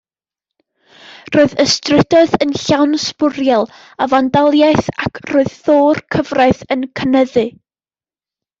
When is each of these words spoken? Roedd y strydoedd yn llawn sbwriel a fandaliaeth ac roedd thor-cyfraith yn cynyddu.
Roedd 1.35 1.51
y 1.63 1.65
strydoedd 1.73 2.33
yn 2.45 2.55
llawn 2.61 2.95
sbwriel 3.03 3.67
a 4.05 4.09
fandaliaeth 4.15 4.91
ac 5.05 5.23
roedd 5.35 5.55
thor-cyfraith 5.69 6.67
yn 6.77 6.91
cynyddu. 7.03 7.49